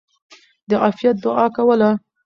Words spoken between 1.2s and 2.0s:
دعاء کوله!!.